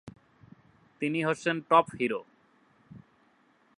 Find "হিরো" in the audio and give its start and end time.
1.97-2.21